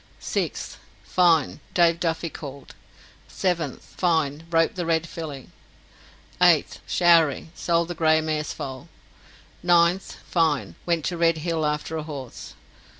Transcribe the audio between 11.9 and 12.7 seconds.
a horse.